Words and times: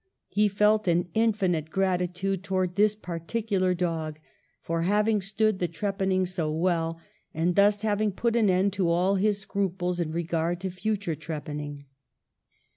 He 0.29 0.47
felt 0.47 0.87
an 0.87 1.09
infinite 1.13 1.69
gratitude 1.69 2.43
towards 2.43 2.73
this 2.73 2.95
particular 2.95 3.75
dog 3.75 4.17
for 4.59 4.81
having 4.81 5.21
stood 5.21 5.59
the 5.59 5.67
trepanning 5.67 6.25
so 6.25 6.51
well, 6.51 6.99
and 7.35 7.55
thus 7.55 7.81
having 7.81 8.11
put 8.11 8.35
an 8.35 8.49
end 8.49 8.73
to 8.73 8.89
all 8.89 9.13
his 9.13 9.37
scruples 9.37 9.99
in 9.99 10.11
regard 10.11 10.59
to 10.61 10.71
future 10.71 11.13
trepanning." 11.13 11.85